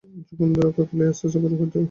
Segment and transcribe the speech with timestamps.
[0.29, 1.79] যোগেন্দ্র অক্ষয়কে লইয়া আস্তে আস্তে ঘর হইতে সরিয়া গেল।